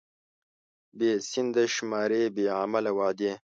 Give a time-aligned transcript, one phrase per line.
[0.97, 3.31] بې سنده شمارې، بې عمله وعدې.